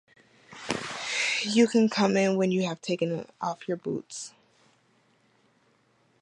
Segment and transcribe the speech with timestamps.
[1.43, 4.33] You can come in when you have taken off your boots.